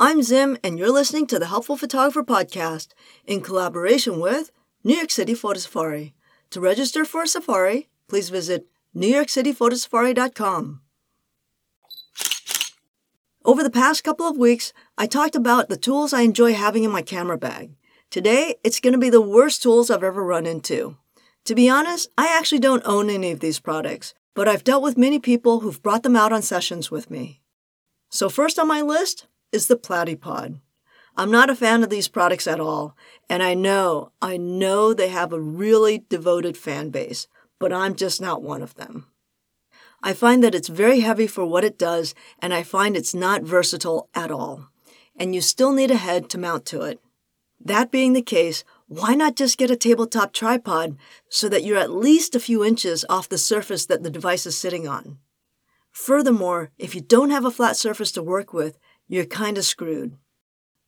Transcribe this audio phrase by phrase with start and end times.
[0.00, 2.90] I'm Zim, and you're listening to the Helpful Photographer Podcast
[3.26, 4.52] in collaboration with
[4.84, 6.14] New York City Photo Safari.
[6.50, 10.82] To register for a safari, please visit newyorkcityphotosafari.com.
[13.44, 16.92] Over the past couple of weeks, I talked about the tools I enjoy having in
[16.92, 17.74] my camera bag.
[18.08, 20.96] Today, it's going to be the worst tools I've ever run into.
[21.46, 24.96] To be honest, I actually don't own any of these products, but I've dealt with
[24.96, 27.40] many people who've brought them out on sessions with me.
[28.10, 30.60] So, first on my list is the Platypod.
[31.16, 32.96] I'm not a fan of these products at all,
[33.28, 37.26] and I know, I know they have a really devoted fan base,
[37.58, 39.06] but I'm just not one of them.
[40.00, 43.42] I find that it's very heavy for what it does, and I find it's not
[43.42, 44.68] versatile at all.
[45.18, 47.00] And you still need a head to mount to it.
[47.60, 50.96] That being the case, why not just get a tabletop tripod
[51.28, 54.56] so that you're at least a few inches off the surface that the device is
[54.56, 55.18] sitting on?
[55.90, 60.16] Furthermore, if you don't have a flat surface to work with, you're kind of screwed.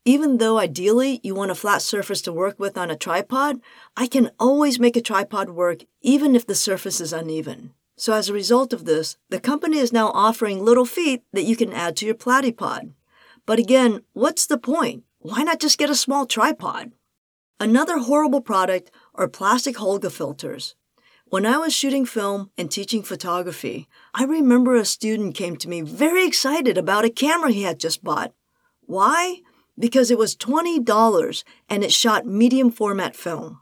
[0.05, 3.61] Even though ideally you want a flat surface to work with on a tripod,
[3.97, 7.75] I can always make a tripod work even if the surface is uneven.
[7.97, 11.55] So as a result of this, the company is now offering little feet that you
[11.55, 12.92] can add to your platypod.
[13.44, 15.05] But again, what's the point?
[15.19, 16.92] Why not just get a small tripod?
[17.59, 20.75] Another horrible product are plastic Holga filters.
[21.31, 25.81] When I was shooting film and teaching photography, I remember a student came to me
[25.81, 28.33] very excited about a camera he had just bought.
[28.81, 29.42] Why?
[29.78, 33.61] Because it was $20 and it shot medium format film.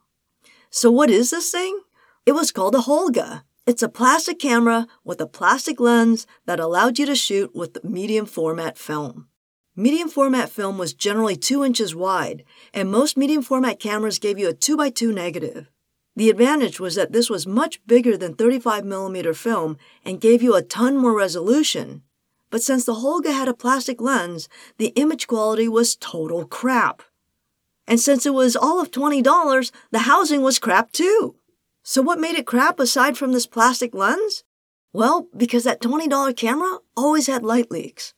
[0.70, 1.78] So what is this thing?
[2.24, 3.42] It was called a Holga.
[3.66, 8.24] It's a plastic camera with a plastic lens that allowed you to shoot with medium
[8.24, 9.28] format film.
[9.76, 14.48] Medium format film was generally 2 inches wide, and most medium format cameras gave you
[14.48, 15.70] a 2x2 negative.
[16.18, 20.62] The advantage was that this was much bigger than 35mm film and gave you a
[20.62, 22.02] ton more resolution.
[22.50, 27.02] But since the Holga had a plastic lens, the image quality was total crap.
[27.86, 31.36] And since it was all of $20, the housing was crap too.
[31.84, 34.42] So what made it crap aside from this plastic lens?
[34.92, 38.12] Well, because that $20 camera always had light leaks.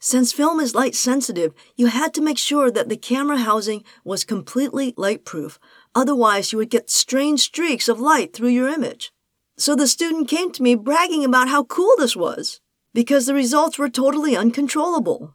[0.00, 4.24] Since film is light sensitive, you had to make sure that the camera housing was
[4.24, 5.58] completely light proof,
[5.98, 9.12] otherwise, you would get strange streaks of light through your image.
[9.56, 12.60] So the student came to me bragging about how cool this was,
[12.94, 15.34] because the results were totally uncontrollable.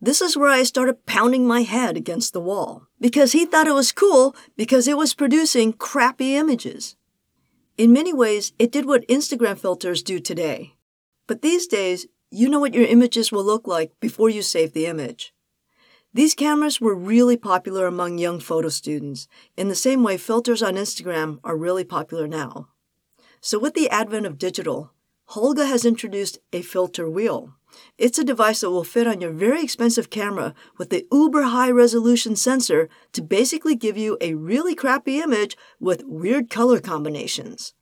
[0.00, 3.74] This is where I started pounding my head against the wall, because he thought it
[3.74, 6.96] was cool because it was producing crappy images.
[7.76, 10.76] In many ways, it did what Instagram filters do today.
[11.26, 14.86] But these days, you know what your images will look like before you save the
[14.86, 15.34] image.
[16.12, 20.74] These cameras were really popular among young photo students, in the same way filters on
[20.74, 22.68] Instagram are really popular now.
[23.40, 24.92] So, with the advent of digital,
[25.30, 27.54] Holga has introduced a filter wheel.
[27.96, 31.70] It's a device that will fit on your very expensive camera with the uber high
[31.70, 37.72] resolution sensor to basically give you a really crappy image with weird color combinations.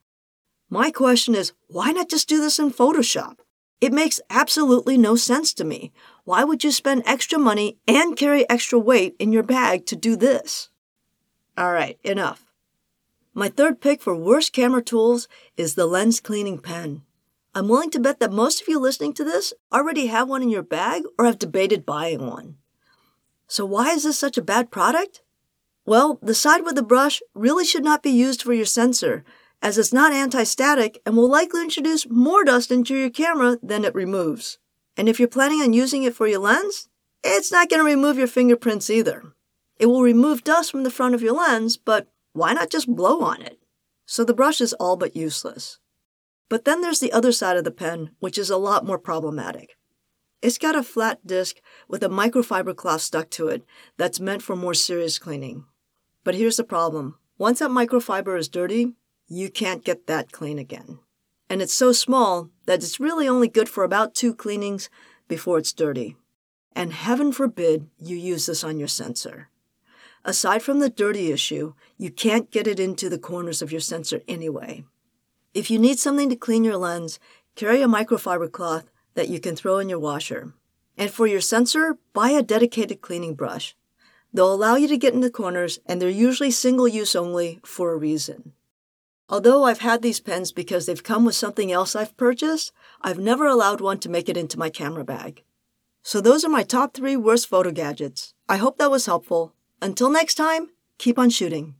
[0.69, 3.39] My question is why not just do this in Photoshop?
[3.81, 5.93] It makes absolutely no sense to me.
[6.25, 10.17] Why would you spend extra money and carry extra weight in your bag to do
[10.17, 10.69] this?
[11.57, 12.53] All right, enough.
[13.35, 17.03] My third pick for worst camera tools is the lens cleaning pen.
[17.55, 20.51] I'm willing to bet that most of you listening to this already have one in
[20.51, 22.57] your bag or have debated buying one.
[23.47, 25.23] So, why is this such a bad product?
[25.87, 29.25] Well, the side with the brush really should not be used for your sensor
[29.63, 33.95] as it's not anti-static and will likely introduce more dust into your camera than it
[33.95, 34.59] removes.
[34.97, 36.89] And if you're planning on using it for your lens,
[37.25, 39.23] it's not going to remove your fingerprints either.
[39.79, 43.21] It will remove dust from the front of your lens, but why not just blow
[43.21, 43.59] on it?
[44.07, 45.79] So the brush is all but useless.
[46.49, 49.77] But then there's the other side of the pen, which is a lot more problematic.
[50.41, 51.57] It's got a flat disc
[51.89, 53.65] with a microfiber cloth stuck to it
[53.97, 55.65] that's meant for more serious cleaning.
[56.25, 57.17] But here's the problem.
[57.37, 58.95] Once that microfiber is dirty,
[59.29, 60.99] you can't get that clean again.
[61.51, 64.91] And it's so small that it's really only good for about two cleanings
[65.29, 66.17] before it's dirty.
[66.73, 69.49] And heaven forbid you use this on your sensor.
[70.25, 74.23] Aside from the dirty issue, you can't get it into the corners of your sensor
[74.29, 74.85] anyway.
[75.55, 77.19] If you need something to clean your lens,
[77.55, 80.53] carry a microfiber cloth that you can throw in your washer.
[80.97, 83.75] And for your sensor, buy a dedicated cleaning brush.
[84.33, 87.93] They'll allow you to get in the corners, and they're usually single use only for
[87.93, 88.53] a reason.
[89.31, 92.73] Although I've had these pens because they've come with something else I've purchased,
[93.03, 95.43] I've never allowed one to make it into my camera bag.
[96.03, 98.33] So those are my top three worst photo gadgets.
[98.49, 99.53] I hope that was helpful.
[99.83, 101.75] Until next time, keep on shooting.